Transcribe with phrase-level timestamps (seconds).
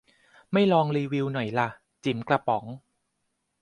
[0.53, 1.69] ไม่ลองรีวิวหน่อยล่ะ
[2.03, 2.65] จิ๋มกระป๋อง